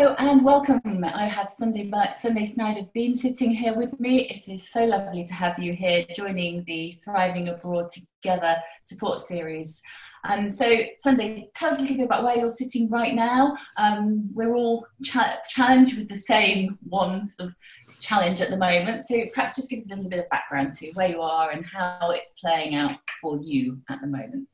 [0.00, 1.04] Hello and welcome.
[1.04, 4.20] I have Sundae, Sunday Snyder Bean sitting here with me.
[4.28, 9.82] It is so lovely to have you here joining the Thriving Abroad Together support series.
[10.24, 13.56] Um, so, Sundae, tell us a little bit about where you're sitting right now.
[13.76, 17.54] Um, we're all cha- challenged with the same one sort of
[18.00, 19.04] challenge at the moment.
[19.04, 21.64] So, perhaps just give us a little bit of background to where you are and
[21.64, 24.48] how it's playing out for you at the moment.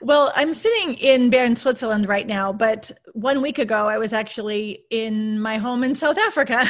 [0.00, 4.84] Well, I'm sitting in Bern, Switzerland right now, but one week ago I was actually
[4.90, 6.66] in my home in South Africa.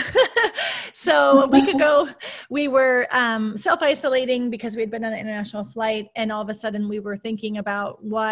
[0.93, 2.09] so a week ago
[2.51, 6.43] we were um, self isolating because we had been on an international flight, and all
[6.43, 8.26] of a sudden we were thinking about what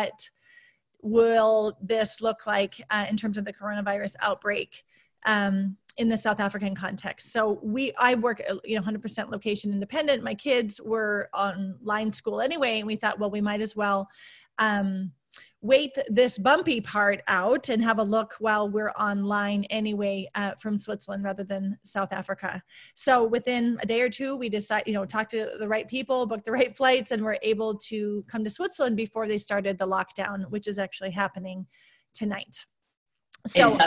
[1.02, 4.84] will this look like uh, in terms of the coronavirus outbreak.
[5.26, 7.32] Um, in the South African context.
[7.32, 10.24] So we, I work, uh, you know, 100% location independent.
[10.24, 14.08] My kids were online school anyway, and we thought, well, we might as well
[14.58, 15.12] um,
[15.64, 20.76] wait this bumpy part out and have a look while we're online anyway uh, from
[20.76, 22.62] Switzerland rather than South Africa.
[22.94, 26.26] So within a day or two, we decide, you know, talk to the right people,
[26.26, 29.86] book the right flights, and we're able to come to Switzerland before they started the
[29.86, 31.66] lockdown, which is actually happening
[32.12, 32.58] tonight.
[33.46, 33.78] So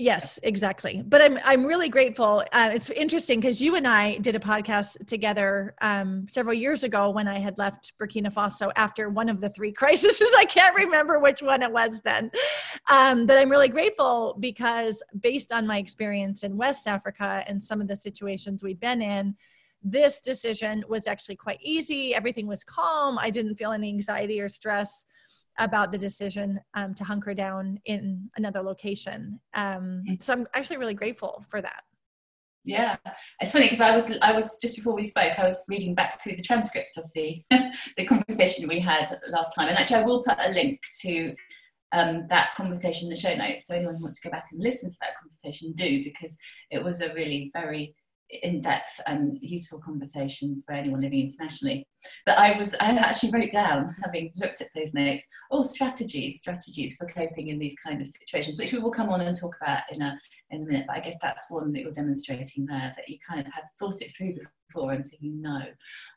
[0.00, 1.02] Yes, exactly.
[1.06, 2.42] But I'm I'm really grateful.
[2.52, 7.10] Uh, it's interesting because you and I did a podcast together um, several years ago
[7.10, 10.22] when I had left Burkina Faso after one of the three crises.
[10.38, 12.30] I can't remember which one it was then.
[12.90, 17.82] Um, but I'm really grateful because based on my experience in West Africa and some
[17.82, 19.36] of the situations we've been in,
[19.82, 22.14] this decision was actually quite easy.
[22.14, 23.18] Everything was calm.
[23.18, 25.04] I didn't feel any anxiety or stress
[25.58, 29.38] about the decision um, to hunker down in another location.
[29.54, 30.22] Um, mm.
[30.22, 31.82] so I'm actually really grateful for that.
[32.62, 32.96] Yeah,
[33.40, 36.22] it's funny because I was I was just before we spoke, I was reading back
[36.22, 37.42] through the transcript of the
[37.96, 41.34] the conversation we had last time, and actually I will put a link to
[41.92, 43.66] um, that conversation in the show notes.
[43.66, 46.36] So anyone who wants to go back and listen to that conversation, do because
[46.70, 47.94] it was a really very
[48.42, 51.86] in-depth and useful conversation for anyone living internationally.
[52.26, 56.96] But I was I actually wrote down, having looked at those notes, all strategies, strategies
[56.96, 59.82] for coping in these kind of situations, which we will come on and talk about
[59.92, 60.18] in a
[60.50, 60.86] in a minute.
[60.86, 64.00] But I guess that's one that you're demonstrating there that you kind of have thought
[64.00, 64.36] it through
[64.68, 65.62] before and so you know.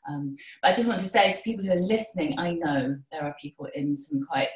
[0.08, 3.24] Um, but I just want to say to people who are listening, I know there
[3.24, 4.48] are people in some quite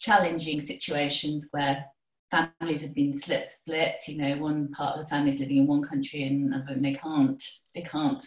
[0.00, 1.84] challenging situations where
[2.30, 5.66] families have been split split you know one part of the family is living in
[5.66, 6.52] one country and
[6.82, 7.42] they can't
[7.74, 8.24] they can't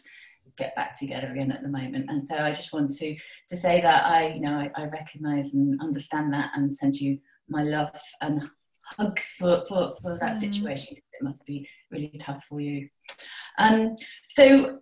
[0.57, 2.09] get back together again at the moment.
[2.09, 3.15] And so i just want to
[3.49, 7.19] to say that i you know i, I recognize and understand that and send you
[7.47, 7.91] my love
[8.21, 8.49] and
[8.83, 10.39] hugs for for, for that mm.
[10.39, 10.97] situation.
[10.97, 12.89] It must be really tough for you.
[13.57, 13.95] Um
[14.29, 14.79] so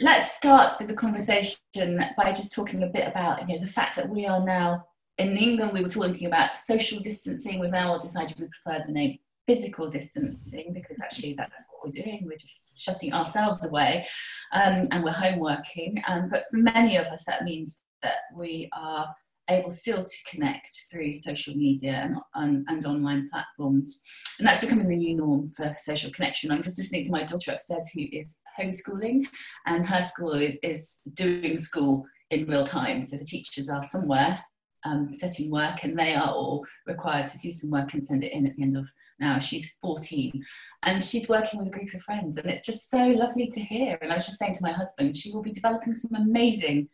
[0.00, 3.96] let's start with the conversation by just talking a bit about you know the fact
[3.96, 4.84] that we are now
[5.18, 7.58] in England, we were talking about social distancing.
[7.58, 12.24] We've now decided we prefer the name physical distancing because actually that's what we're doing.
[12.26, 14.06] We're just shutting ourselves away
[14.52, 16.02] um, and we're home working.
[16.08, 19.14] Um, but for many of us, that means that we are
[19.48, 24.00] able still to connect through social media and, and, and, online platforms.
[24.40, 26.50] And that's becoming the new norm for social connection.
[26.50, 29.22] I'm just listening to my daughter upstairs who is homeschooling,
[29.66, 33.02] and her school is, is doing school in real time.
[33.02, 34.44] So the teachers are somewhere
[34.86, 38.32] um, setting work, and they are all required to do some work and send it
[38.32, 39.38] in at the end of now.
[39.38, 40.44] She's 14,
[40.84, 43.98] and she's working with a group of friends, and it's just so lovely to hear.
[44.00, 46.88] And I was just saying to my husband, she will be developing some amazing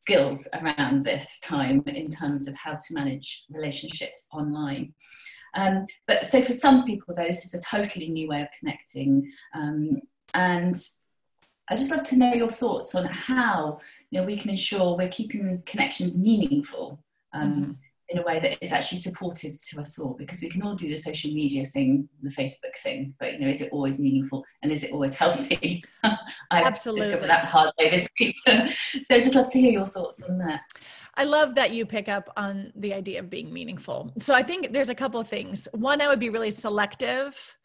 [0.00, 4.94] skills around this time in terms of how to manage relationships online.
[5.54, 9.30] Um, but so for some people, though, this is a totally new way of connecting,
[9.54, 10.00] um,
[10.32, 10.76] and
[11.70, 13.80] I'd just love to know your thoughts on how
[14.10, 17.03] you know we can ensure we're keeping connections meaningful
[17.38, 17.72] mm-hmm.
[18.08, 20.88] in a way that is actually supportive to us all because we can all do
[20.88, 24.72] the social media thing, the Facebook thing, but you know, is it always meaningful and
[24.72, 25.82] is it always healthy?
[26.02, 26.16] I
[26.50, 27.06] Absolutely.
[27.06, 28.36] discovered that hard way this week.
[28.46, 30.60] so I'd just love to hear your thoughts on that.
[31.16, 34.12] I love that you pick up on the idea of being meaningful.
[34.18, 35.68] So I think there's a couple of things.
[35.72, 37.56] One, I would be really selective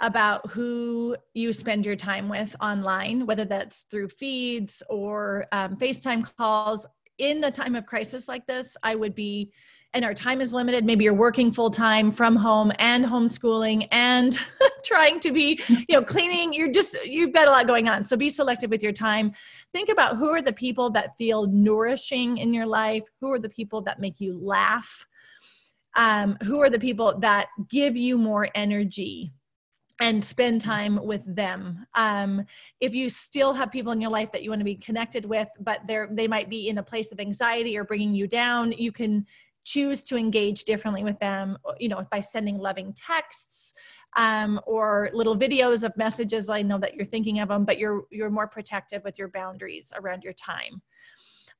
[0.00, 6.28] about who you spend your time with online, whether that's through feeds or um, FaceTime
[6.36, 6.86] calls
[7.18, 9.52] in a time of crisis like this, I would be,
[9.92, 10.84] and our time is limited.
[10.84, 14.36] Maybe you're working full time from home and homeschooling and
[14.84, 16.52] trying to be, you know, cleaning.
[16.52, 18.04] You're just, you've got a lot going on.
[18.04, 19.32] So be selective with your time.
[19.72, 23.48] Think about who are the people that feel nourishing in your life, who are the
[23.48, 25.06] people that make you laugh.
[25.96, 29.32] Um, who are the people that give you more energy
[30.00, 31.86] and spend time with them.
[31.94, 32.44] Um,
[32.80, 35.48] if you still have people in your life that you want to be connected with,
[35.60, 38.92] but they're they might be in a place of anxiety or bringing you down, you
[38.92, 39.26] can
[39.64, 41.56] choose to engage differently with them.
[41.78, 43.74] You know, by sending loving texts,
[44.16, 46.48] um, or little videos of messages.
[46.48, 49.92] I know that you're thinking of them, but you're you're more protective with your boundaries
[49.96, 50.82] around your time.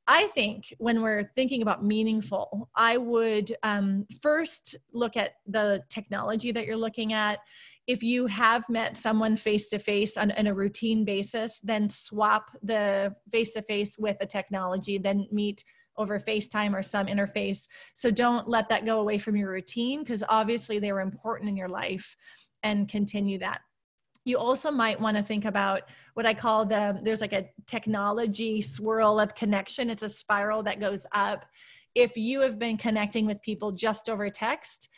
[0.07, 6.53] I think when we're thinking about meaningful, I would um, first look at the technology
[6.53, 7.39] that you're looking at.
[7.87, 13.15] If you have met someone face to face on a routine basis, then swap the
[13.31, 15.65] face to face with a technology, then meet
[15.97, 17.69] over FaceTime or some interface.
[17.95, 21.57] So don't let that go away from your routine because obviously they were important in
[21.57, 22.17] your life
[22.63, 23.61] and continue that.
[24.25, 25.83] You also might want to think about
[26.15, 29.91] what I call the there's like a technology swirl of connection.
[29.91, 31.45] It's a spiral that goes up.
[31.95, 34.89] If you have been connecting with people just over text,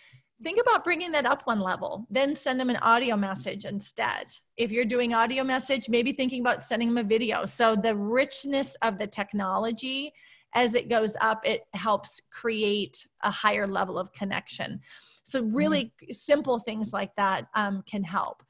[0.42, 4.70] think about bringing that up one level then send them an audio message instead if
[4.70, 8.98] you're doing audio message maybe thinking about sending them a video so the richness of
[8.98, 10.12] the technology
[10.56, 14.80] as it goes up, it helps create a higher level of connection.
[15.22, 16.12] So, really mm-hmm.
[16.12, 18.42] simple things like that um, can help.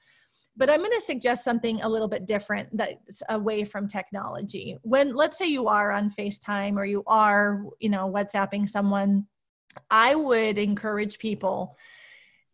[0.56, 4.78] But I'm going to suggest something a little bit different that's away from technology.
[4.82, 9.26] When, let's say, you are on FaceTime or you are, you know, WhatsApping someone,
[9.90, 11.76] I would encourage people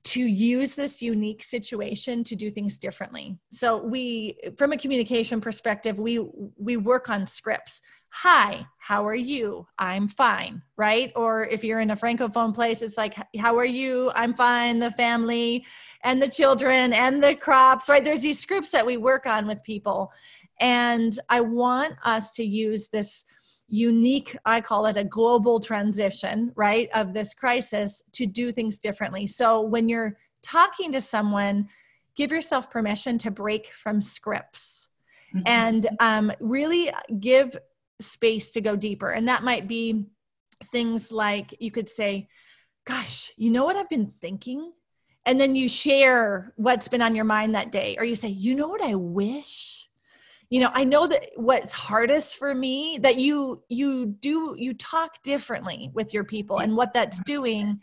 [0.05, 3.39] to use this unique situation to do things differently.
[3.51, 6.19] So we from a communication perspective we
[6.57, 7.83] we work on scripts.
[8.11, 9.67] Hi how are you?
[9.79, 11.13] I'm fine right?
[11.15, 14.11] Or if you're in a francophone place it's like how are you?
[14.17, 15.65] I'm fine the family
[16.03, 18.03] and the children and the crops right?
[18.03, 20.13] There's these scripts that we work on with people.
[20.61, 23.25] And i want us to use this
[23.73, 29.27] unique, I call it a global transition, right, of this crisis to do things differently.
[29.27, 31.69] So when you're talking to someone,
[32.15, 34.89] give yourself permission to break from scripts
[35.35, 35.45] mm-hmm.
[35.47, 37.57] and um, really give
[37.99, 39.11] space to go deeper.
[39.11, 40.05] And that might be
[40.67, 42.29] things like you could say,
[42.85, 44.73] Gosh, you know what I've been thinking?
[45.25, 47.97] And then you share what's been on your mind that day.
[47.99, 49.89] Or you say, You know what I wish?
[50.53, 55.23] You know i know that what's hardest for me that you you do you talk
[55.23, 56.59] differently with your people.
[56.59, 57.81] And what that's doing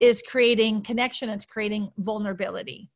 [0.00, 1.28] is creating connection.
[1.28, 2.90] It's creating vulnerability.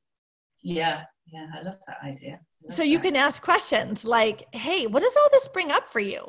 [0.63, 1.03] Yeah.
[1.33, 1.47] Yeah.
[1.55, 2.41] I love that idea.
[2.65, 6.01] Love so you can ask questions like hey what does all this bring up for
[6.01, 6.27] you?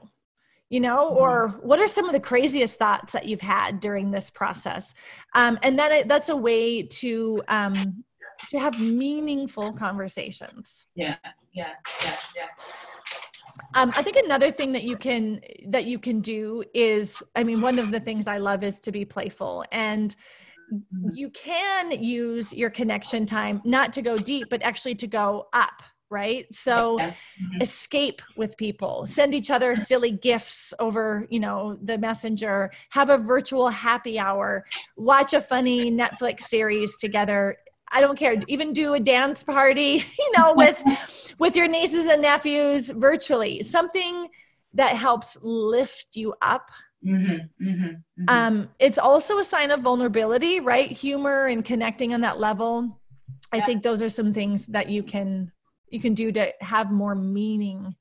[0.69, 1.17] You know mm-hmm.
[1.17, 4.93] or what are some of the craziest thoughts that you've had during this process?
[5.33, 8.03] Um, and that that's a way to um,
[8.49, 11.15] to have meaningful conversations yeah
[11.53, 11.73] yeah
[12.03, 12.47] yeah yeah
[13.73, 17.61] um, I think another thing that you can that you can do is, I mean,
[17.61, 20.15] one of the things I love is to be playful, and
[20.73, 21.09] mm-hmm.
[21.13, 25.81] you can use your connection time not to go deep, but actually to go up.
[26.09, 26.45] Right.
[26.55, 27.61] So mm-hmm.
[27.61, 33.17] escape with people, send each other silly gifts over, you know, the messenger, have a
[33.17, 37.57] virtual happy hour, watch a funny Netflix series together.
[37.91, 38.35] I don't care.
[38.47, 40.81] Even do a dance party, you know, with
[41.39, 43.61] with your nieces and nephews virtually.
[43.61, 44.27] Something
[44.73, 46.69] that helps lift you up.
[47.05, 48.23] Mm-hmm, mm-hmm, mm-hmm.
[48.27, 50.91] Um, it's also a sign of vulnerability, right?
[50.91, 52.99] Humor and connecting on that level.
[53.51, 55.51] I think those are some things that you can
[55.89, 57.95] you can do to have more meaning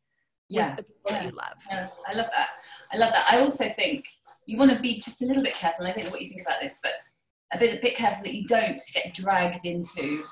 [0.49, 0.71] yeah.
[0.71, 1.25] with the people yeah.
[1.25, 1.63] you love.
[1.71, 1.89] Yeah.
[2.09, 2.49] I love that.
[2.93, 3.27] I love that.
[3.31, 4.05] I also think
[4.47, 5.87] you want to be just a little bit careful.
[5.87, 6.93] I don't know what you think about this, but
[7.53, 10.23] a bit a bit careful that you don't get dragged into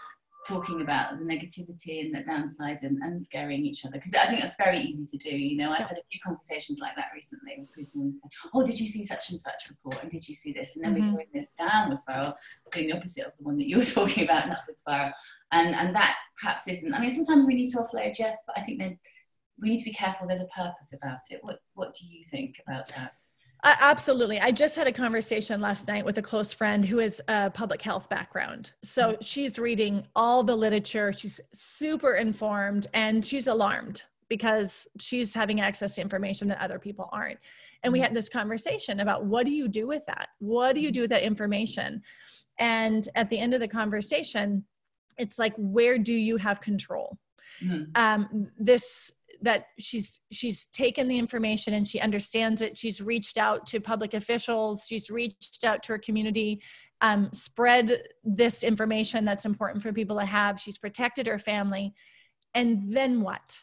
[0.46, 4.40] talking about the negativity and the downside and, and scaring each other because I think
[4.40, 5.36] that's very easy to do.
[5.36, 8.66] You know, I've had a few conversations like that recently with people and say, "Oh,
[8.66, 10.02] did you see such and such report?
[10.02, 11.16] And did you see this?" And then mm-hmm.
[11.16, 12.34] we in this downward spiral,
[12.72, 15.12] doing the opposite of the one that you were talking about, an upward spiral.
[15.52, 16.94] And and that perhaps isn't.
[16.94, 18.98] I mean, sometimes we need to offload, yes, but I think then
[19.60, 20.26] we need to be careful.
[20.26, 21.38] There's a purpose about it.
[21.42, 23.12] What What do you think about that?
[23.64, 24.38] Uh, absolutely.
[24.38, 27.80] I just had a conversation last night with a close friend who has a public
[27.80, 28.72] health background.
[28.82, 29.22] So mm-hmm.
[29.22, 35.94] she's reading all the literature, she's super informed, and she's alarmed because she's having access
[35.94, 37.38] to information that other people aren't.
[37.82, 38.04] And we mm-hmm.
[38.04, 40.28] had this conversation about what do you do with that?
[40.40, 42.02] What do you do with that information?
[42.58, 44.64] And at the end of the conversation,
[45.16, 47.16] it's like, where do you have control?
[47.62, 47.84] Mm-hmm.
[47.94, 49.10] Um, this
[49.44, 52.76] that she's she's taken the information and she understands it.
[52.76, 54.86] She's reached out to public officials.
[54.88, 56.60] She's reached out to her community
[57.04, 60.58] um, spread this information that's important for people to have.
[60.58, 61.94] She's protected her family.
[62.54, 63.58] And then what?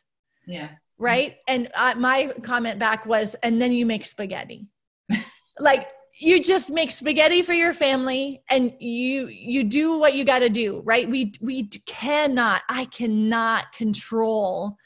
[0.46, 0.70] Yeah.
[1.00, 1.38] Right?
[1.48, 4.68] And uh, my comment back was and then you make spaghetti.
[5.60, 10.40] Like you just make spaghetti for your family and you you do what you got
[10.40, 11.08] to do right?
[11.08, 14.78] We we cannot i cannot control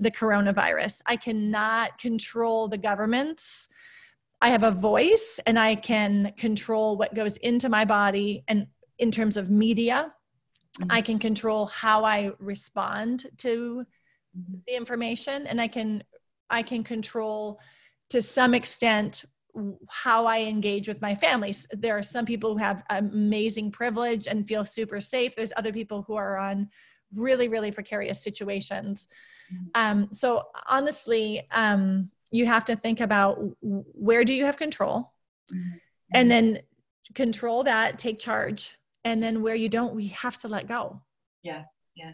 [0.00, 1.02] the coronavirus.
[1.06, 3.68] I cannot control the governments.
[4.40, 8.66] I have a voice and I can control what goes into my body and
[8.98, 10.12] in terms of media
[10.78, 10.90] mm-hmm.
[10.90, 13.84] I can control how I respond to
[14.36, 14.54] mm-hmm.
[14.66, 16.02] the information and I can
[16.48, 17.60] I can control
[18.08, 19.24] to some extent
[19.88, 21.66] how I engage with my families.
[21.72, 25.36] There are some people who have amazing privilege and feel super safe.
[25.36, 26.68] There's other people who are on
[27.14, 29.08] really, really precarious situations.
[29.52, 29.66] Mm-hmm.
[29.74, 35.12] Um, so honestly, um, you have to think about where do you have control,
[35.52, 35.76] mm-hmm.
[36.14, 36.60] and then
[37.14, 41.00] control that, take charge, and then where you don't, we have to let go.
[41.42, 41.64] Yeah,
[41.96, 42.12] yeah.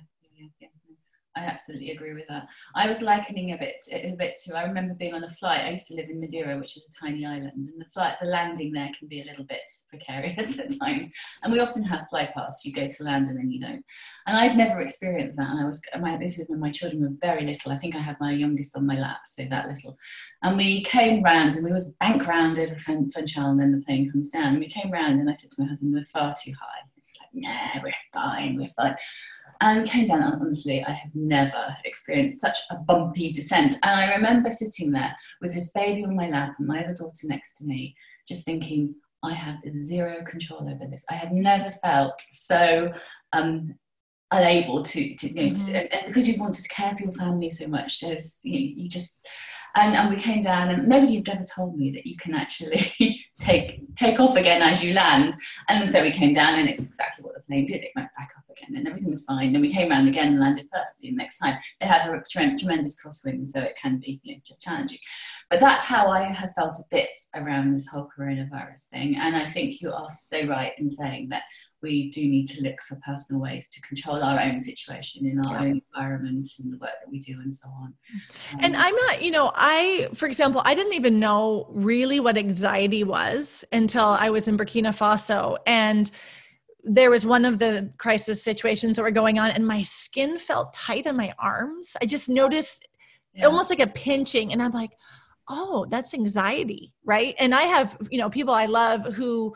[1.37, 2.49] I absolutely agree with that.
[2.75, 4.57] I was likening a bit, a bit to.
[4.57, 5.67] I remember being on a flight.
[5.67, 8.29] I used to live in Madeira, which is a tiny island, and the flight, the
[8.29, 11.11] landing there can be a little bit precarious at times.
[11.43, 12.65] And we often have fly pass.
[12.65, 13.85] You go to land and then you don't.
[14.27, 15.51] And I'd never experienced that.
[15.51, 17.71] And I was, my, this was when my children were very little.
[17.71, 19.99] I think I had my youngest on my lap, so that little.
[20.43, 23.85] And we came round, and we was bank round over Fun Funchal, and then the
[23.85, 24.55] plane comes down.
[24.55, 27.19] And we came round, and I said to my husband, "We're far too high." He's
[27.21, 28.97] like, "Nah, we're fine, we're fine."
[29.61, 34.51] And came down honestly i have never experienced such a bumpy descent and i remember
[34.51, 37.95] sitting there with this baby on my lap and my other daughter next to me
[38.29, 42.93] just thinking i have zero control over this i have never felt so
[43.33, 43.75] um,
[44.33, 45.71] unable to, to, you know, mm-hmm.
[45.71, 48.83] to and, because you wanted to care for your family so much there's you, know,
[48.83, 49.27] you just
[49.77, 53.25] and, and we came down and nobody had ever told me that you can actually
[53.39, 55.35] take take off again as you land.
[55.69, 57.83] And so we came down and it's exactly what the plane did.
[57.83, 59.55] It went back up again and everything was fine.
[59.55, 61.59] And we came around again and landed perfectly the next time.
[61.81, 64.99] They have a tremendous crosswind so it can be you know, just challenging.
[65.51, 69.17] But that's how i have felt a bit around this whole coronavirus thing.
[69.17, 71.43] And i think you are so right in saying that
[71.87, 75.55] we do need to look for personal ways to control our own situation in our
[75.55, 75.61] yeah.
[75.61, 77.95] own environment and the work that we do and so on.
[78.53, 82.37] Um, and I'm not, you know, I, for example, I didn't even know really what
[82.37, 85.57] anxiety was until I was in Burkina Faso.
[85.67, 86.11] And
[86.83, 90.75] there was one of the crisis situations that were going on, and my skin felt
[90.75, 91.97] tight on my arms.
[92.03, 92.87] I just noticed
[93.35, 93.47] yeah.
[93.47, 94.91] almost like a pinching, and I'm like,
[95.49, 99.55] oh that's anxiety right and i have you know people i love who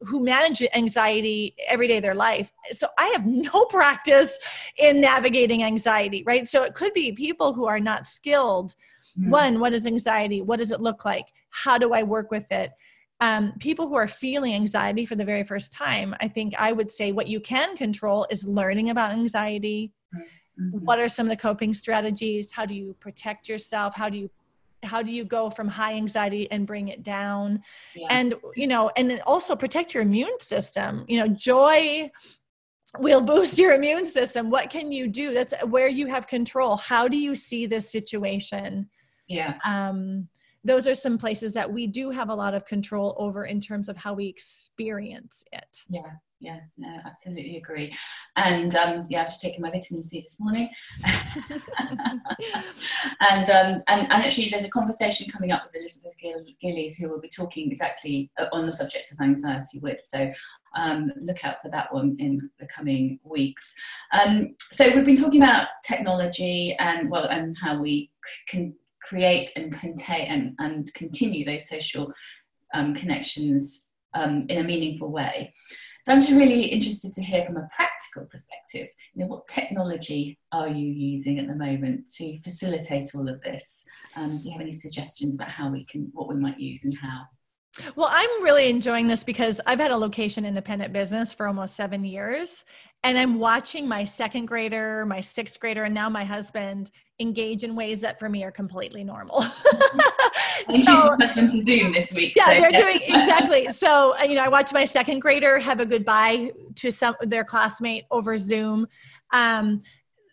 [0.00, 2.50] who manage anxiety every day of their life.
[2.72, 4.38] So I have no practice
[4.78, 6.46] in navigating anxiety, right?
[6.46, 8.74] So it could be people who are not skilled.
[9.18, 9.30] Mm.
[9.30, 10.42] One, what is anxiety?
[10.42, 11.26] What does it look like?
[11.50, 12.72] How do I work with it?
[13.20, 16.90] Um, people who are feeling anxiety for the very first time, I think I would
[16.90, 19.92] say what you can control is learning about anxiety.
[20.14, 20.84] Mm-hmm.
[20.84, 22.50] What are some of the coping strategies?
[22.50, 23.94] How do you protect yourself?
[23.94, 24.30] How do you
[24.82, 27.62] how do you go from high anxiety and bring it down?
[27.94, 28.06] Yeah.
[28.10, 31.04] and you know and then also protect your immune system.
[31.08, 32.10] You know joy
[32.98, 34.50] will boost your immune system.
[34.50, 35.34] What can you do?
[35.34, 36.76] That's where you have control.
[36.76, 38.88] How do you see this situation?
[39.28, 39.58] Yeah.
[39.64, 40.28] Um
[40.64, 43.88] those are some places that we do have a lot of control over in terms
[43.88, 45.84] of how we experience it.
[45.88, 47.96] Yeah yeah, no, absolutely agree.
[48.36, 50.68] And um, yeah, I've just taken my vitamin C this morning.
[53.20, 57.08] and, um, and and actually, there's a conversation coming up with Elizabeth Gill- Gillies who
[57.08, 60.00] will be talking exactly uh, on the subject of anxiety with.
[60.04, 60.30] So
[60.76, 63.74] um, look out for that one in the coming weeks.
[64.12, 68.10] Um, so we've been talking about technology and well, and how we
[68.46, 72.12] can create and contain and, and continue those social
[72.74, 75.52] um, connections um, in a meaningful way.
[76.06, 80.38] So I'm just really interested to hear from a practical perspective, you know, what technology
[80.52, 83.84] are you using at the moment to facilitate all of this?
[84.14, 86.96] Um, do you have any suggestions about how we can, what we might use and
[86.96, 87.22] how?
[87.96, 92.04] Well, I'm really enjoying this because I've had a location independent business for almost seven
[92.04, 92.64] years.
[93.02, 97.74] And I'm watching my second grader, my sixth grader, and now my husband engage in
[97.74, 99.44] ways that for me are completely normal.
[100.70, 102.34] so, to Zoom this week.
[102.36, 102.60] Yeah, so.
[102.60, 103.68] they're doing exactly.
[103.70, 107.44] So, uh, you know, I watched my second grader have a goodbye to some their
[107.44, 108.86] classmate over Zoom.
[109.32, 109.82] Um,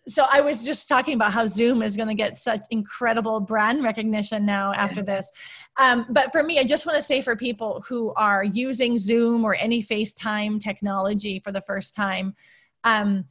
[0.08, 3.84] so I was just talking about how Zoom is going to get such incredible brand
[3.84, 5.30] recognition now after this.
[5.78, 9.46] Um, but for me, I just want to say for people who are using Zoom
[9.46, 12.36] or any FaceTime technology for the first time,
[12.84, 13.26] um,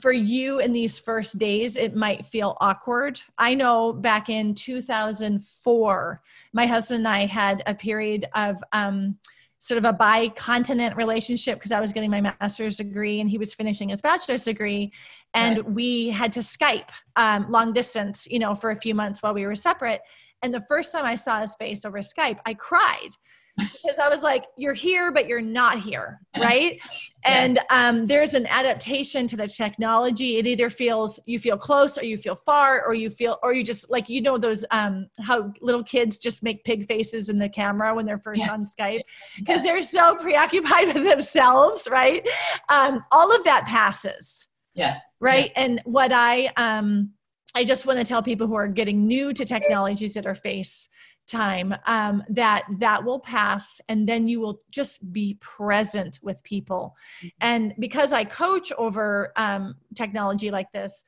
[0.00, 3.20] for you in these first days, it might feel awkward.
[3.36, 6.22] I know back in 2004,
[6.52, 9.18] my husband and I had a period of um,
[9.58, 13.54] sort of a bi-continent relationship because I was getting my master's degree and he was
[13.54, 14.92] finishing his bachelor's degree,
[15.34, 15.70] and right.
[15.70, 19.46] we had to Skype um, long distance, you know, for a few months while we
[19.46, 20.00] were separate.
[20.42, 23.10] And the first time I saw his face over Skype, I cried
[23.56, 26.80] because I was like, you're here, but you're not here, right?
[27.24, 30.38] And um, there's an adaptation to the technology.
[30.38, 33.62] It either feels you feel close, or you feel far, or you feel, or you
[33.62, 37.48] just like you know those um, how little kids just make pig faces in the
[37.48, 38.50] camera when they're first yes.
[38.50, 39.02] on Skype
[39.36, 42.26] because they're so preoccupied with themselves, right?
[42.68, 44.48] Um, all of that passes.
[44.74, 44.98] Yeah.
[45.20, 45.52] Right.
[45.54, 45.64] Yeah.
[45.64, 47.10] And what I um,
[47.54, 50.88] I just want to tell people who are getting new to technologies that are face
[51.26, 56.94] time um, that that will pass and then you will just be present with people.
[57.18, 57.28] Mm-hmm.
[57.40, 61.04] and because i coach over um, technology like this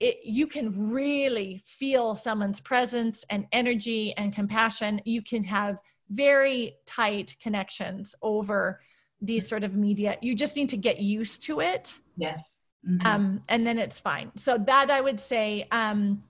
[0.00, 5.00] it, you can really feel someone's presence and energy and compassion.
[5.04, 5.76] You can have
[6.08, 8.80] very tight connections over
[9.20, 10.16] these sort of media.
[10.22, 11.94] You just need to get used to it.
[12.16, 12.64] Yes.
[12.88, 13.06] Mm-hmm.
[13.06, 14.32] um, and then it's fine.
[14.36, 16.22] So that i would say um,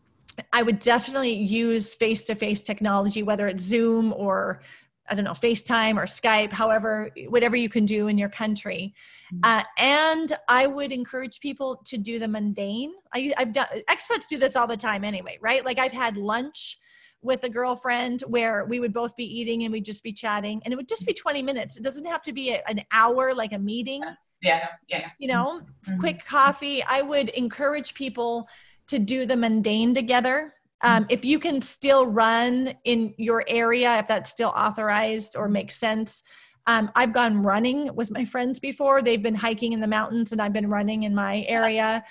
[0.53, 4.63] I would definitely use face to face technology, whether it's Zoom or
[5.11, 8.95] I don't know, FaceTime or Skype, however, whatever you can do in your country.
[9.35, 9.41] Mm-hmm.
[9.43, 12.93] Uh, and I would encourage people to do the mundane.
[13.13, 15.65] I, I've done, expats do this all the time anyway, right?
[15.65, 16.79] Like I've had lunch
[17.23, 20.73] with a girlfriend where we would both be eating and we'd just be chatting and
[20.73, 21.77] it would just be 20 minutes.
[21.77, 24.03] It doesn't have to be a, an hour like a meeting.
[24.41, 25.01] Yeah, yeah.
[25.01, 25.09] yeah.
[25.19, 25.99] You know, mm-hmm.
[25.99, 26.85] quick coffee.
[26.85, 28.49] I would encourage people
[28.91, 30.55] to do the mundane together.
[30.83, 35.77] Um, if you can still run in your area, if that's still authorized or makes
[35.77, 36.23] sense.
[36.67, 39.03] Um, I've gone running with my friends before.
[39.03, 42.05] They've been hiking in the mountains, and I've been running in my area.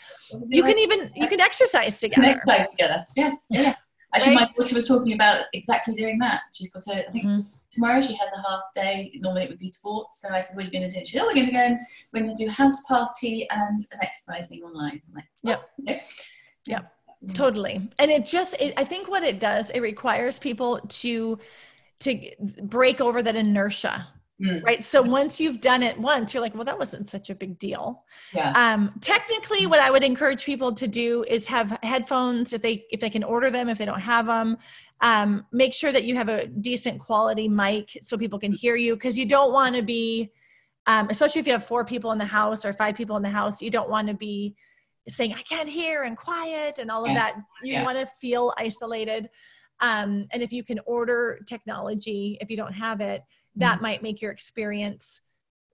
[0.47, 2.27] You can even you can exercise together.
[2.27, 3.05] exercise together.
[3.15, 3.45] Yes.
[3.49, 3.75] Yeah.
[4.13, 4.49] Actually, right?
[4.57, 6.41] my daughter was talking about exactly doing that.
[6.53, 7.41] She's got a, I think mm-hmm.
[7.71, 9.11] tomorrow she has a half day.
[9.15, 10.19] Normally it would be sports.
[10.21, 11.51] So I said, "What are you going to do?" She said, "Oh, we're going to
[11.51, 11.59] go.
[11.59, 11.79] And,
[12.11, 15.69] we're going to do house party and an exercise thing online." I'm like, oh, "Yep."
[15.81, 16.01] Okay.
[16.65, 16.81] Yeah,
[17.33, 17.89] totally.
[17.99, 21.39] And it just, it, I think what it does, it requires people to
[21.99, 22.31] to
[22.63, 24.07] break over that inertia.
[24.41, 24.63] Mm.
[24.63, 24.81] Right.
[24.81, 28.05] So once you've done it once, you're like, well, that wasn't such a big deal.
[28.33, 28.53] Yeah.
[28.55, 33.01] Um, technically, what I would encourage people to do is have headphones if they if
[33.01, 34.57] they can order them, if they don't have them.
[35.01, 38.95] Um, make sure that you have a decent quality mic so people can hear you
[38.95, 40.31] because you don't want to be
[40.87, 43.29] um, especially if you have four people in the house or five people in the
[43.29, 44.55] house, you don't want to be
[45.09, 47.15] saying i can't hear and quiet and all of yeah.
[47.15, 47.83] that you yeah.
[47.83, 49.29] want to feel isolated
[49.81, 53.23] um, and if you can order technology if you don't have it
[53.55, 53.83] that mm-hmm.
[53.83, 55.21] might make your experience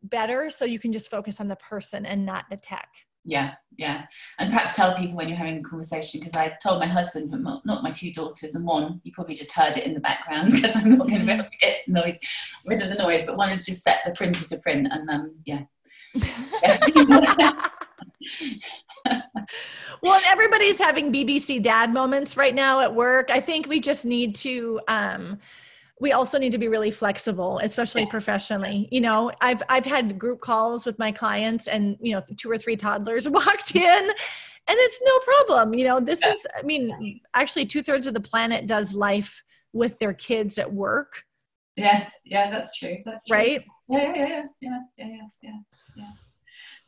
[0.04, 2.89] better so you can just focus on the person and not the tech
[3.26, 4.06] yeah yeah
[4.39, 7.39] and perhaps tell people when you're having a conversation because i told my husband but
[7.41, 10.76] not my two daughters and one you probably just heard it in the background because
[10.76, 12.19] i'm not going to be able to get noise
[12.67, 15.32] rid of the noise but one is just set the printer to print and um
[15.45, 15.63] yeah
[20.01, 23.29] well, everybody's having BBC dad moments right now at work.
[23.29, 25.39] I think we just need to um
[26.01, 28.09] we also need to be really flexible especially yeah.
[28.09, 32.49] professionally you know i've i've had group calls with my clients and you know two
[32.49, 34.09] or three toddlers walked in
[34.67, 36.31] and it's no problem you know this yeah.
[36.31, 41.23] is i mean actually two-thirds of the planet does life with their kids at work
[41.75, 43.38] yes yeah that's true that's true.
[43.38, 45.51] right yeah yeah yeah yeah yeah yeah yeah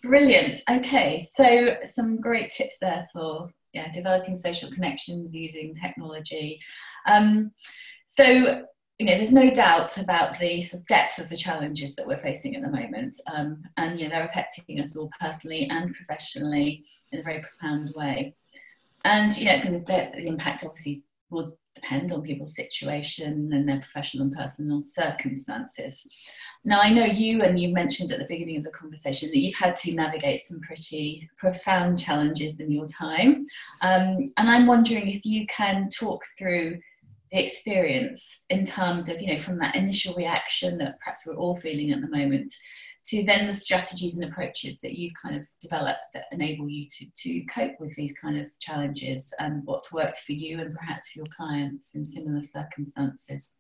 [0.08, 0.60] Brilliant.
[0.72, 6.62] Okay, so some great tips there for yeah developing social connections using technology.
[7.06, 7.52] Um,
[8.08, 8.64] so
[9.00, 12.18] you know, there's no doubt about the sort of depth of the challenges that we're
[12.18, 16.86] facing at the moment, um, and you know they're affecting us all personally and professionally
[17.12, 18.34] in a very profound way.
[19.04, 23.68] And you know, it's going to the impact obviously will depend on people's situation and
[23.68, 26.08] their professional and personal circumstances.
[26.66, 29.56] Now, I know you, and you mentioned at the beginning of the conversation that you've
[29.56, 33.46] had to navigate some pretty profound challenges in your time.
[33.82, 36.80] Um, and I'm wondering if you can talk through
[37.32, 41.56] the experience in terms of, you know, from that initial reaction that perhaps we're all
[41.56, 42.54] feeling at the moment
[43.08, 47.06] to then the strategies and approaches that you've kind of developed that enable you to,
[47.16, 51.26] to cope with these kind of challenges and what's worked for you and perhaps your
[51.36, 53.60] clients in similar circumstances.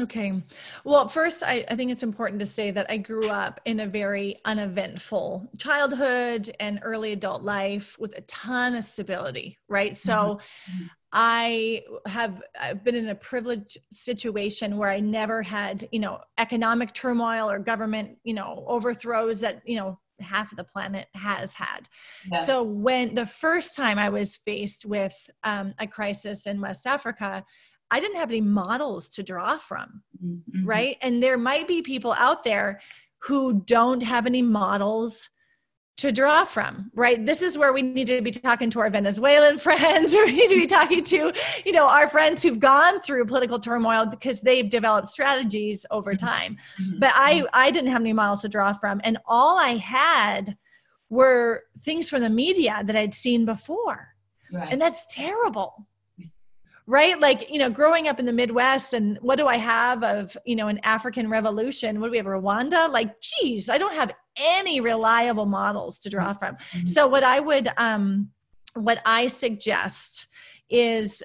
[0.00, 0.42] Okay.
[0.82, 3.86] Well, first, I, I, think it's important to say that I grew up in a
[3.86, 9.96] very uneventful childhood and early adult life with a ton of stability, right?
[9.96, 10.40] So
[10.72, 10.84] mm-hmm.
[11.16, 16.92] I have I've been in a privileged situation where I never had, you know, economic
[16.92, 21.88] turmoil or government, you know, overthrows that, you know, half of the planet has had.
[22.32, 22.44] Yeah.
[22.44, 27.44] So when the first time I was faced with um, a crisis in West Africa,
[27.92, 30.66] I didn't have any models to draw from, mm-hmm.
[30.66, 30.96] right?
[31.00, 32.80] And there might be people out there
[33.18, 35.30] who don't have any models
[35.96, 37.24] to draw from, right?
[37.24, 40.48] This is where we need to be talking to our Venezuelan friends, or we need
[40.48, 41.32] to be talking to,
[41.64, 46.26] you know, our friends who've gone through political turmoil because they've developed strategies over mm-hmm.
[46.26, 46.58] time.
[46.82, 46.98] Mm-hmm.
[46.98, 50.56] But I, I didn't have any models to draw from, and all I had
[51.10, 54.08] were things from the media that I'd seen before,
[54.52, 54.72] right.
[54.72, 55.86] and that's terrible
[56.86, 60.36] right like you know growing up in the midwest and what do i have of
[60.44, 64.12] you know an african revolution what do we have rwanda like geez i don't have
[64.36, 66.56] any reliable models to draw from.
[66.56, 66.86] Mm-hmm.
[66.86, 68.30] so what i would um
[68.74, 70.26] what i suggest
[70.70, 71.22] is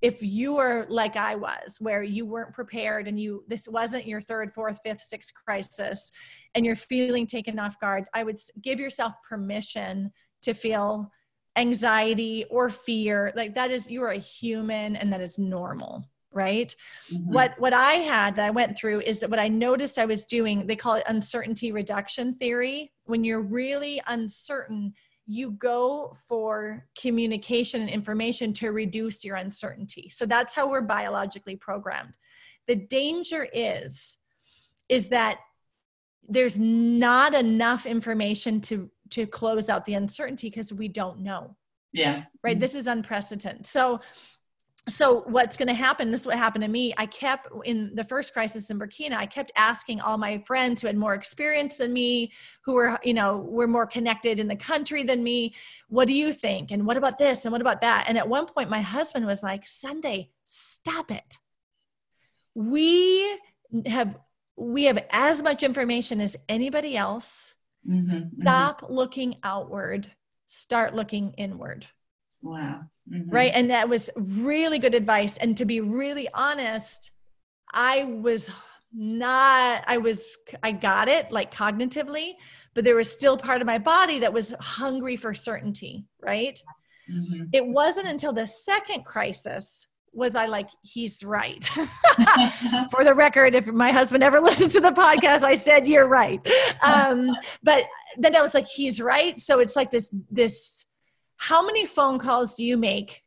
[0.00, 4.20] if you are like i was where you weren't prepared and you this wasn't your
[4.20, 6.12] third fourth fifth sixth crisis
[6.54, 11.10] and you're feeling taken off guard i would give yourself permission to feel
[11.56, 13.32] anxiety or fear.
[13.36, 16.74] Like that is you're a human and that is normal right?
[17.12, 17.32] Mm-hmm.
[17.32, 20.24] what what i had that i went through is that what i noticed i was
[20.26, 22.92] doing they call it uncertainty reduction theory.
[23.04, 24.94] When you're really uncertain
[25.26, 30.08] you go for communication and information to reduce your uncertainty.
[30.08, 32.18] So that's how we're biologically programmed.
[32.66, 34.16] The danger is
[34.88, 35.38] is that
[36.28, 41.56] there's not enough information to to close out the uncertainty because we don't know.
[41.92, 42.24] Yeah.
[42.42, 42.54] Right?
[42.54, 42.60] Mm-hmm.
[42.60, 43.66] this is unprecedented.
[43.66, 44.00] So
[44.88, 46.92] so what's going to happen this is what happened to me.
[46.98, 50.88] I kept in the first crisis in burkina i kept asking all my friends who
[50.88, 52.32] had more experience than me
[52.64, 55.54] who were you know were more connected in the country than me
[55.88, 56.70] what do you think?
[56.70, 57.44] And what about this?
[57.44, 58.06] And what about that?
[58.08, 61.36] And at one point my husband was like Sundae stop it.
[62.54, 63.38] We
[63.86, 64.18] have
[64.56, 67.54] we have as much information as anybody else.
[67.88, 70.10] Mm-hmm, mm-hmm, Stop looking outward,
[70.46, 71.86] start looking inward.
[72.42, 72.82] Wow.
[73.10, 73.30] Mm-hmm.
[73.30, 73.52] Right.
[73.54, 75.36] And that was really good advice.
[75.38, 77.10] And to be really honest,
[77.72, 78.50] I was
[78.92, 80.26] not, I was,
[80.62, 82.32] I got it like cognitively,
[82.74, 86.04] but there was still part of my body that was hungry for certainty.
[86.20, 86.60] Right.
[87.10, 87.44] Mm-hmm.
[87.52, 91.64] It wasn't until the second crisis was I like, he's right.
[92.90, 96.46] For the record, if my husband ever listens to the podcast, I said, you're right.
[96.82, 97.84] Um, but
[98.18, 99.40] then I was like, he's right.
[99.40, 100.84] So it's like this, this,
[101.42, 103.24] how many phone calls do you make?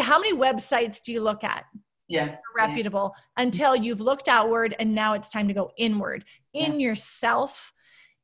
[0.00, 1.66] How many websites do you look at?
[2.08, 2.36] Yeah.
[2.56, 3.42] Reputable yeah.
[3.42, 6.88] until you've looked outward and now it's time to go inward in yeah.
[6.88, 7.74] yourself,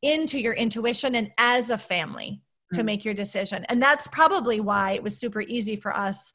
[0.00, 2.40] into your intuition and as a family
[2.72, 2.86] to mm.
[2.86, 3.66] make your decision.
[3.68, 6.32] And that's probably why it was super easy for us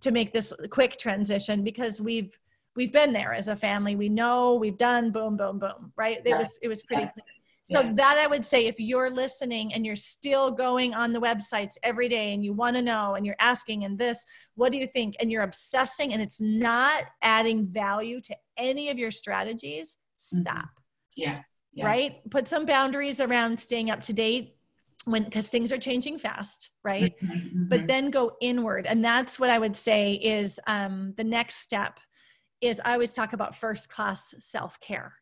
[0.00, 2.36] to make this quick transition because we've
[2.74, 6.36] we've been there as a family we know we've done boom boom boom right it
[6.36, 7.24] was it was pretty clear
[7.70, 7.92] so yeah.
[7.94, 12.08] that i would say if you're listening and you're still going on the websites every
[12.08, 15.14] day and you want to know and you're asking and this what do you think
[15.20, 20.42] and you're obsessing and it's not adding value to any of your strategies mm-hmm.
[20.42, 21.22] stop mm-hmm.
[21.22, 21.40] yeah.
[21.72, 24.54] yeah right put some boundaries around staying up to date
[25.04, 27.68] when because things are changing fast right mm-hmm, mm-hmm.
[27.68, 32.00] but then go inward and that's what i would say is um, the next step
[32.60, 35.14] is i always talk about first class self-care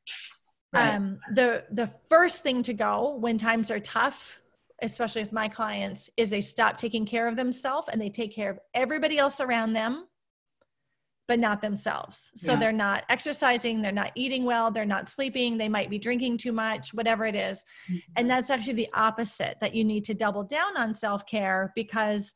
[0.77, 0.95] right.
[0.95, 4.41] um, the the first thing to go when times are tough
[4.83, 8.51] especially with my clients is they stop taking care of themselves and they take care
[8.51, 10.07] of everybody else around them
[11.29, 12.31] but not themselves.
[12.37, 12.59] So yeah.
[12.59, 16.53] they're not exercising, they're not eating well, they're not sleeping, they might be drinking too
[16.53, 17.65] much, whatever it is.
[17.91, 17.97] Mm-hmm.
[18.17, 22.33] And that's actually the opposite that you need to double down on self care because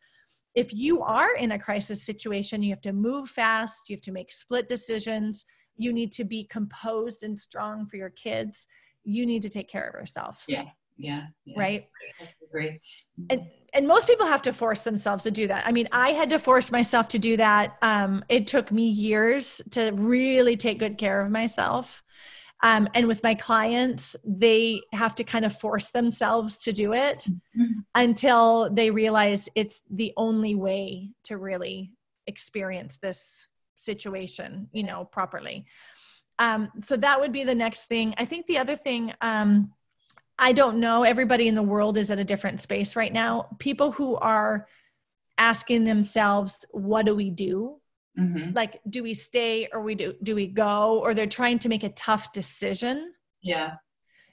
[0.56, 4.12] if you are in a crisis situation, you have to move fast, you have to
[4.12, 5.44] make split decisions,
[5.76, 8.66] you need to be composed and strong for your kids.
[9.04, 10.44] You need to take care of yourself.
[10.46, 10.64] Yeah.
[10.98, 11.26] Yeah.
[11.44, 11.58] yeah.
[11.58, 11.88] Right.
[12.46, 12.80] Agree.
[13.30, 15.66] And and most people have to force themselves to do that.
[15.66, 17.76] I mean, I had to force myself to do that.
[17.82, 22.02] Um, it took me years to really take good care of myself.
[22.62, 27.26] Um, and with my clients, they have to kind of force themselves to do it
[27.28, 27.80] mm-hmm.
[27.94, 31.92] until they realize it's the only way to really
[32.26, 33.46] experience this
[33.84, 35.66] situation, you know, properly.
[36.38, 38.14] Um, so that would be the next thing.
[38.16, 39.72] I think the other thing, um,
[40.38, 41.02] I don't know.
[41.02, 43.48] Everybody in the world is at a different space right now.
[43.58, 44.66] People who are
[45.36, 47.80] asking themselves, what do we do?
[48.18, 48.52] Mm-hmm.
[48.54, 50.98] Like, do we stay or we do do we go?
[50.98, 53.12] Or they're trying to make a tough decision.
[53.42, 53.74] Yeah.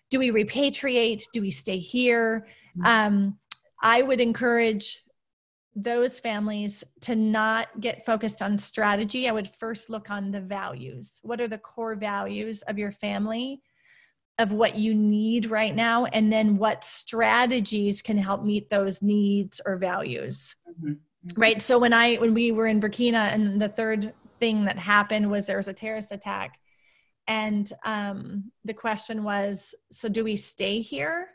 [0.09, 1.23] Do we repatriate?
[1.33, 2.47] Do we stay here?
[2.77, 2.85] Mm-hmm.
[2.85, 3.39] Um,
[3.81, 5.03] I would encourage
[5.77, 9.27] those families to not get focused on strategy.
[9.27, 11.19] I would first look on the values.
[11.21, 13.61] What are the core values of your family?
[14.39, 19.59] of what you need right now and then what strategies can help meet those needs
[19.65, 20.91] or values mm-hmm.
[20.91, 21.41] Mm-hmm.
[21.41, 25.31] right so when i when we were in burkina and the third thing that happened
[25.31, 26.59] was there was a terrorist attack
[27.27, 31.29] and um, the question was so do we stay here.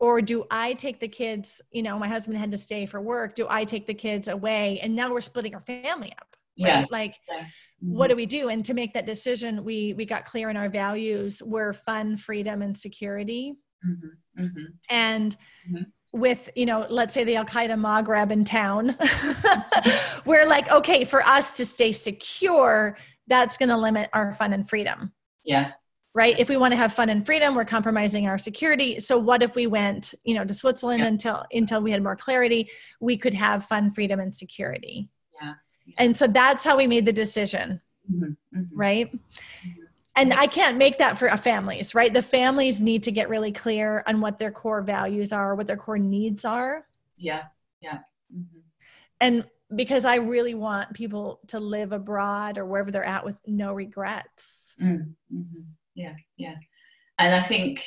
[0.00, 3.34] Or do i take the kids you know my husband had to stay for work
[3.34, 6.84] do i take the kids away and now we're splitting our family up right yeah.
[6.90, 7.40] like yeah.
[7.40, 7.96] Mm-hmm.
[7.96, 10.68] what do we do and to make that decision we we got clear in our
[10.68, 13.54] values were fun freedom and security
[13.84, 14.44] mm-hmm.
[14.44, 14.64] Mm-hmm.
[14.90, 15.36] and
[15.68, 15.82] mm-hmm.
[16.12, 18.96] with you know let's say the al-qaeda maghreb in town
[20.26, 24.68] we're like okay for us to stay secure that's going to limit our fun and
[24.68, 25.12] freedom
[25.44, 25.72] yeah
[26.14, 26.38] right?
[26.38, 28.98] If we want to have fun and freedom we're compromising our security.
[28.98, 31.08] So what if we went you know to switzerland yeah.
[31.08, 32.70] until until we had more clarity?
[33.00, 35.08] We could have fun freedom and security.
[35.40, 35.54] Yeah,
[35.86, 35.94] yeah.
[35.98, 37.80] and so that's how we made the decision.
[38.12, 38.58] Mm-hmm.
[38.58, 38.76] Mm-hmm.
[38.76, 39.12] right?
[39.12, 39.82] Mm-hmm.
[40.16, 42.12] and i can't make that for families right?
[42.12, 45.76] The families need to get really clear on what their core values are what their
[45.76, 46.84] core needs are.
[47.16, 47.44] Yeah.
[47.80, 47.98] Yeah.
[48.34, 48.58] Mm-hmm.
[49.20, 49.46] and
[49.76, 54.74] because i really want people to live abroad or wherever they're at with no regrets.
[54.82, 55.62] Mm-hmm
[55.94, 56.56] yeah yeah
[57.18, 57.84] and i think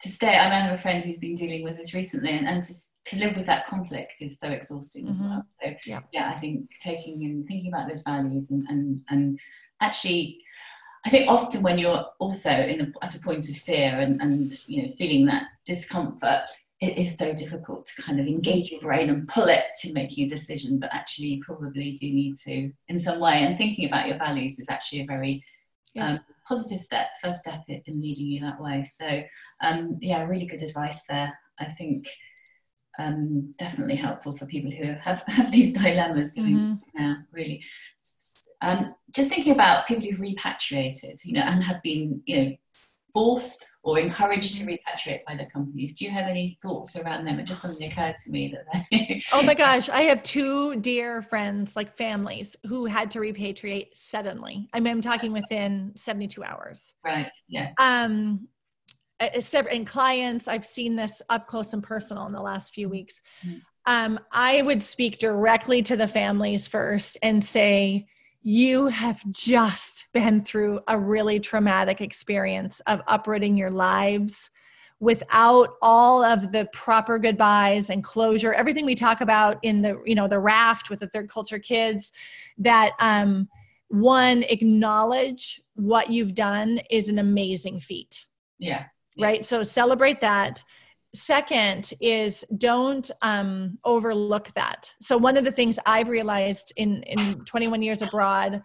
[0.00, 2.48] to stay i know I have a friend who's been dealing with this recently and,
[2.48, 2.74] and to,
[3.06, 5.10] to live with that conflict is so exhausting mm-hmm.
[5.10, 6.00] as well so yeah.
[6.12, 9.38] yeah i think taking and thinking about those values and and, and
[9.80, 10.38] actually
[11.04, 14.52] I think often when you're also in a, at a point of fear and, and
[14.68, 16.42] you know feeling that discomfort,
[16.80, 20.16] it is so difficult to kind of engage your brain and pull it to make
[20.16, 20.78] you a decision.
[20.78, 23.42] But actually, you probably do need to in some way.
[23.42, 25.44] And thinking about your values is actually a very
[25.94, 26.12] yeah.
[26.12, 28.84] um, positive step, first step in leading you that way.
[28.84, 29.22] So,
[29.62, 31.36] um, yeah, really good advice there.
[31.58, 32.08] I think
[32.98, 36.56] um, definitely helpful for people who have, have these dilemmas going.
[36.56, 37.00] Mm-hmm.
[37.00, 37.64] Yeah, really.
[38.60, 42.52] Um, just thinking about people who've repatriated, you know, and have been, you know,
[43.12, 45.94] forced or encouraged to repatriate by the companies.
[45.94, 47.40] Do you have any thoughts around them?
[47.40, 49.22] It just something occurred to me that.
[49.32, 54.68] oh my gosh, I have two dear friends, like families, who had to repatriate suddenly.
[54.72, 56.94] I mean, I'm talking within 72 hours.
[57.04, 57.30] Right.
[57.48, 57.74] Yes.
[57.80, 58.46] Um,
[59.70, 63.20] in clients, I've seen this up close and personal in the last few weeks.
[63.44, 63.58] Mm-hmm.
[63.84, 68.06] Um, I would speak directly to the families first and say,
[68.42, 74.50] you have just been through a really traumatic experience of uprooting your lives
[75.00, 80.14] without all of the proper goodbyes and closure everything we talk about in the you
[80.14, 82.12] know the raft with the third culture kids
[82.58, 83.48] that um
[83.92, 88.24] one acknowledge what you've done is an amazing feat.
[88.58, 88.86] Yeah.
[89.18, 89.44] Right?
[89.44, 90.64] So celebrate that
[91.14, 94.94] second is don't um, overlook that.
[95.00, 98.62] So one of the things i've realized in in 21 years abroad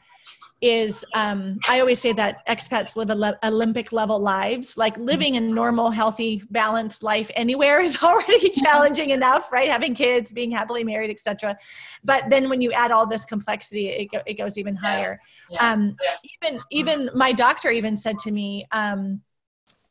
[0.59, 4.77] is um, i always say that expats live le- olympic level lives.
[4.77, 9.69] Like living a normal healthy balanced life anywhere is already challenging enough right?
[9.69, 11.57] Having kids being happily married etc
[12.03, 15.19] but then when you add all this complexity it, go- it goes even higher.
[15.49, 15.73] Yeah.
[15.73, 16.15] Um, yeah.
[16.41, 19.21] even even my doctor even said to me um,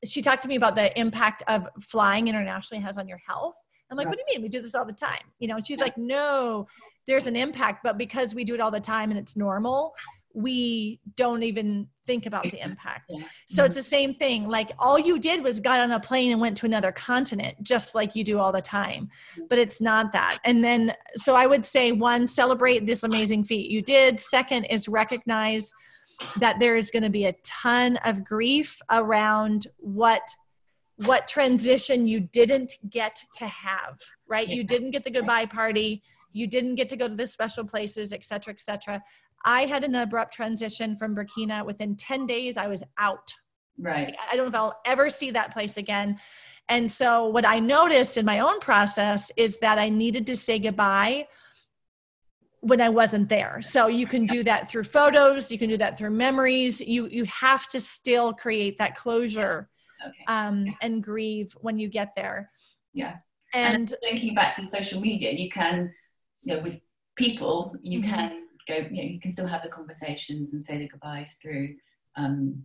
[0.04, 3.56] she talked to me about the impact of flying internationally has on your health.
[3.90, 4.42] I'm like, what do you mean?
[4.42, 5.22] We do this all the time.
[5.38, 6.66] You know, and she's like, no,
[7.06, 9.94] there's an impact, but because we do it all the time and it's normal,
[10.34, 13.10] we don't even think about the impact.
[13.46, 14.48] So it's the same thing.
[14.48, 17.94] Like all you did was got on a plane and went to another continent, just
[17.94, 19.08] like you do all the time.
[19.32, 19.46] Mm-hmm.
[19.48, 20.38] But it's not that.
[20.44, 24.20] And then, so I would say one, celebrate this amazing feat you did.
[24.20, 25.72] Second is recognize
[26.38, 30.22] that there is going to be a ton of grief around what
[31.04, 34.48] what transition you didn't get to have right?
[34.48, 36.02] You didn't get the goodbye party.
[36.32, 39.02] You didn't get to go to the special places et cetera et cetera.
[39.44, 41.64] I had an abrupt transition from burkina.
[41.64, 43.32] Within 10 days i was out.
[43.78, 44.16] Right.
[44.30, 46.18] I don't know if i'll ever see that place again.
[46.68, 50.58] And so what i noticed in my own process is that i needed to say
[50.58, 51.26] goodbye
[52.66, 53.60] when I wasn't there.
[53.62, 56.80] So you can do that through photos, you can do that through memories.
[56.80, 59.68] You you have to still create that closure
[60.04, 60.24] okay.
[60.26, 62.50] um, and grieve when you get there.
[62.92, 63.16] Yeah.
[63.54, 65.92] And, and thinking back to social media, you can,
[66.42, 66.80] you know, with
[67.16, 68.10] people, you mm-hmm.
[68.10, 71.76] can go, you know, you can still have the conversations and say the goodbyes through
[72.16, 72.64] um,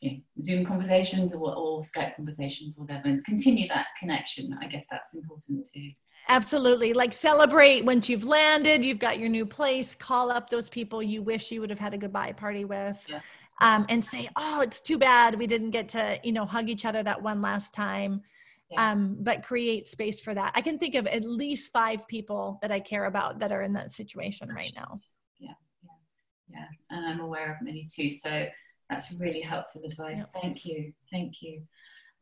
[0.00, 4.56] you know, Zoom conversations or, or Skype conversations or whatever, and continue that connection.
[4.60, 5.88] I guess that's important too.
[6.28, 6.92] Absolutely.
[6.92, 11.22] Like celebrate once you've landed, you've got your new place, call up those people you
[11.22, 13.04] wish you would have had a goodbye party with.
[13.08, 13.20] Yeah.
[13.60, 16.84] Um, and say, oh, it's too bad we didn't get to, you know, hug each
[16.84, 18.22] other that one last time.
[18.70, 18.90] Yeah.
[18.90, 20.52] Um, but create space for that.
[20.54, 23.74] I can think of at least five people that I care about that are in
[23.74, 25.00] that situation right now.
[25.38, 25.52] Yeah,
[25.82, 25.90] yeah,
[26.58, 26.66] yeah.
[26.90, 28.10] And I'm aware of many too.
[28.10, 28.46] So
[28.92, 30.28] that's really helpful advice.
[30.40, 30.92] Thank you.
[31.10, 31.62] Thank you.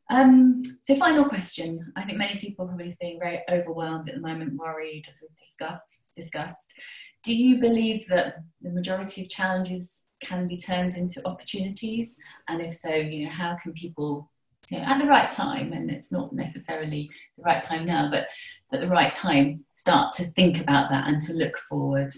[0.08, 1.92] Um, so final question.
[1.96, 5.36] I think many people are probably feeling very overwhelmed at the moment, worried, as we've
[5.36, 6.14] discussed.
[6.16, 6.74] discussed.
[7.22, 12.16] Do you believe that the majority of challenges can be turned into opportunities?
[12.48, 14.30] And if so, you know, how can people
[14.70, 18.28] you know, at the right time, and it's not necessarily the right time now, but
[18.72, 22.10] at the right time, start to think about that and to look forward.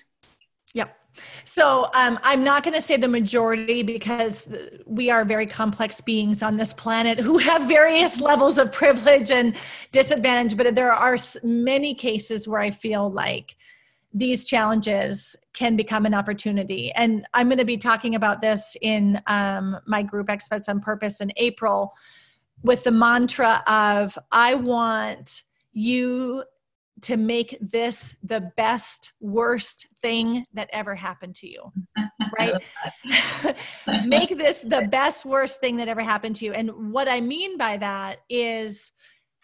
[0.75, 0.97] Yep.
[1.45, 4.49] So um, I'm not going to say the majority because
[4.87, 9.55] we are very complex beings on this planet who have various levels of privilege and
[9.91, 10.57] disadvantage.
[10.57, 13.57] But there are many cases where I feel like
[14.15, 16.93] these challenges can become an opportunity.
[16.93, 21.21] And I'm going to be talking about this in um, my group Expats on Purpose
[21.21, 21.95] in April
[22.63, 26.45] with the mantra of I want you
[27.01, 31.73] to make this the best worst thing that ever happened to you
[32.39, 32.55] right?
[34.07, 36.53] make this the best worst thing that ever happened to you.
[36.53, 38.93] And what i mean by that is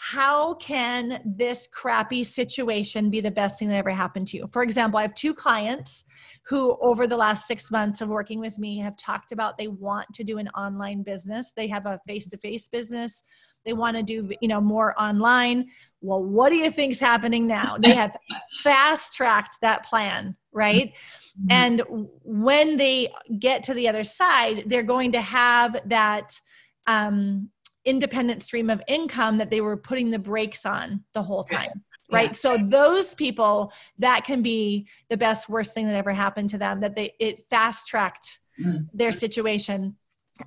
[0.00, 4.46] how can this crappy situation be the best thing that ever happened to you?
[4.46, 6.04] For example i have two clients
[6.46, 10.06] who over the last six months of working with me have talked about they want
[10.14, 11.52] to do an online business.
[11.54, 13.22] They have a face-to-face business
[13.68, 15.68] they want to do you know more online
[16.00, 18.16] well what do you think's happening now they have
[18.62, 20.94] fast tracked that plan right
[21.38, 21.50] mm-hmm.
[21.50, 21.82] and
[22.24, 26.40] when they get to the other side they're going to have that
[26.86, 27.50] um,
[27.84, 31.68] independent stream of income that they were putting the brakes on the whole time
[32.10, 32.32] right yeah.
[32.32, 36.80] so those people that can be the best worst thing that ever happened to them
[36.80, 38.78] that they it fast tracked mm-hmm.
[38.94, 39.94] their situation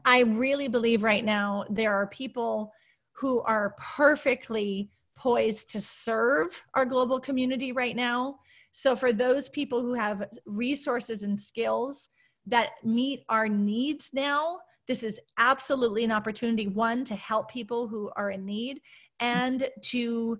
[0.05, 2.73] i really believe right now there are people
[3.13, 8.37] who are perfectly poised to serve our global community right now.
[8.71, 12.09] So, for those people who have resources and skills
[12.47, 18.11] that meet our needs now, this is absolutely an opportunity one to help people who
[18.15, 18.81] are in need
[19.19, 20.39] and to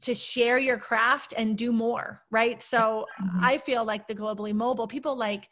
[0.00, 3.44] to share your craft and do more right so mm-hmm.
[3.44, 5.48] i feel like the globally mobile people like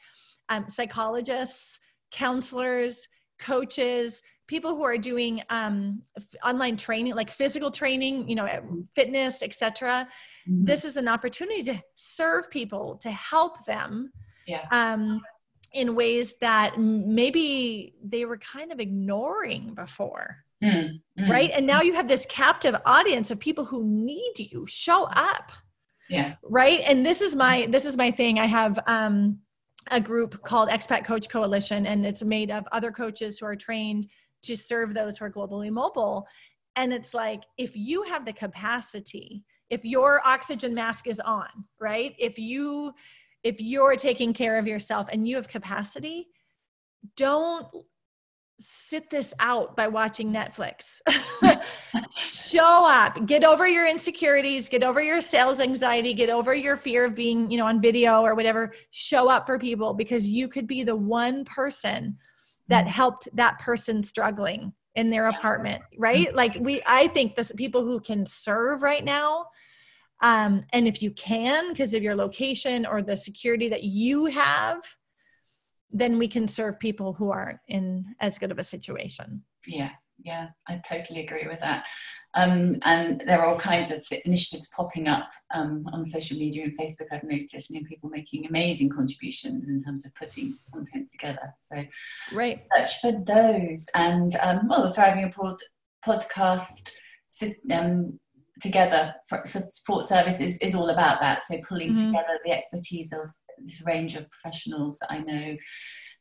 [0.49, 1.81] um, psychologists
[2.11, 3.09] counselors
[3.39, 8.49] coaches people who are doing um, f- online training like physical training you know
[8.95, 10.09] fitness etc
[10.49, 10.65] mm-hmm.
[10.65, 14.11] this is an opportunity to serve people to help them
[14.49, 14.65] yeah.
[14.73, 15.21] um,
[15.73, 20.39] in ways that maybe they were kind of ignoring before.
[20.65, 21.29] Mm, mm.
[21.29, 21.51] right?
[21.51, 24.67] And now you have this captive audience of people who need you.
[24.67, 25.53] Show up.
[26.09, 26.35] Yeah.
[26.43, 26.81] Right?
[26.81, 28.39] And this is my this is my thing.
[28.39, 29.39] I have um
[29.91, 34.07] a group called expat coach coalition and it's made of other coaches who are trained
[34.43, 36.27] to serve those who are globally mobile.
[36.77, 41.49] And it's like, if you have the capacity, if your oxygen mask is on,
[41.81, 42.15] right?
[42.19, 42.93] If you,
[43.43, 46.29] if you're taking care of yourself and you have capacity,
[47.17, 47.67] don't
[48.61, 51.01] sit this out by watching Netflix.
[52.11, 57.05] Show up, get over your insecurities, get over your sales anxiety, get over your fear
[57.05, 58.73] of being, you know, on video or whatever.
[58.91, 62.17] Show up for people because you could be the one person
[62.69, 62.91] that mm-hmm.
[62.91, 66.37] helped that person struggling in their apartment right mm-hmm.
[66.37, 69.47] like we i think this people who can serve right now
[70.21, 74.81] um, and if you can because of your location or the security that you have
[75.91, 79.91] then we can serve people who aren't in as good of a situation yeah
[80.25, 81.87] yeah i totally agree with that
[82.35, 86.79] um, and there are all kinds of initiatives popping up um, on social media and
[86.79, 87.07] Facebook.
[87.11, 91.55] I've noticed, you know, people making amazing contributions in terms of putting content together.
[91.73, 91.85] So,
[92.33, 93.87] right, search for those.
[93.95, 95.33] And um, well, the Thriving
[96.07, 96.91] podcast
[97.31, 98.21] system
[98.61, 101.43] together for support services is, is all about that.
[101.43, 102.07] So, pulling mm-hmm.
[102.09, 103.31] together the expertise of
[103.65, 105.57] this range of professionals that I know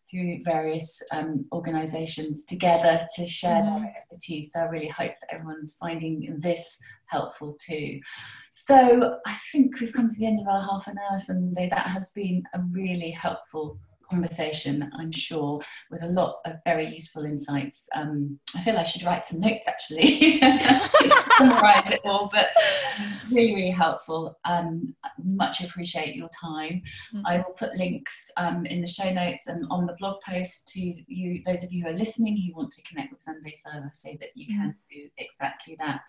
[0.10, 3.82] through various um, organisations together to share mm.
[3.82, 4.52] their expertise.
[4.54, 8.00] So I really hope that everyone's finding this helpful too.
[8.52, 11.88] So I think we've come to the end of our half an hour, and that
[11.88, 13.78] has been a really helpful
[14.10, 17.88] conversation, I'm sure, with a lot of very useful insights.
[17.96, 20.40] Um, I feel I should write some notes actually,
[21.38, 22.50] summarize it all, but
[23.30, 24.38] really, really helpful.
[24.46, 26.82] Um, much appreciate your time.
[27.14, 27.26] Mm-hmm.
[27.26, 30.82] I will put links um, in the show notes and on the blog post to
[31.08, 34.10] you, those of you who are listening who want to connect with Sundae further, so
[34.20, 35.02] that you can mm-hmm.
[35.02, 36.04] do exactly that.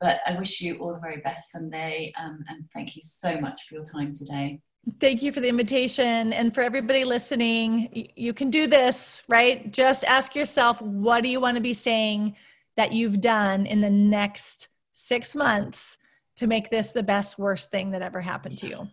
[0.00, 3.66] But I wish you all the very best Sundae, um, and thank you so much
[3.66, 4.60] for your time today.
[4.98, 6.32] Thank you for the invitation.
[6.32, 9.70] And for everybody listening, you can do this, right?
[9.72, 12.34] Just ask yourself, what do you want to be saying
[12.76, 15.98] that you've done in the next six months
[16.36, 18.88] to make this the best, worst thing that ever happened to you?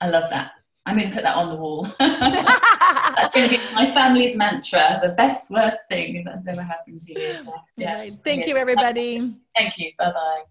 [0.00, 0.52] I love that.
[0.86, 1.82] I'm going to put that on the wall.
[1.98, 7.12] that's going to be my family's mantra the best, worst thing that's ever happened to
[7.12, 7.34] you.
[7.76, 8.00] Yes.
[8.00, 8.12] Right.
[8.24, 9.36] Thank you, everybody.
[9.54, 9.92] Thank you.
[9.98, 10.42] Bye bye.